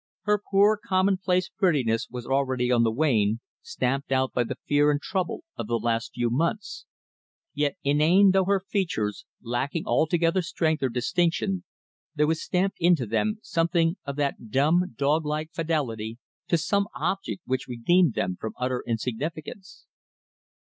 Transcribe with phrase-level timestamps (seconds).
[0.23, 4.99] Her poor commonplace prettiness was already on the wane, stamped out by the fear and
[4.99, 6.87] trouble of the last few months.
[7.53, 11.65] Yet inane though her features, lacking altogether strength or distinction,
[12.15, 17.43] there was stamped into them something of that dumb, dog like fidelity to some object
[17.45, 19.85] which redeemed them from utter insignificance.